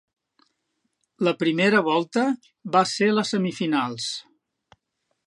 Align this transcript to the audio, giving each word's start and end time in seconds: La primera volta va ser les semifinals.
La 1.27 1.33
primera 1.43 1.83
volta 1.89 2.25
va 2.77 2.83
ser 2.95 3.13
les 3.19 3.37
semifinals. 3.37 4.09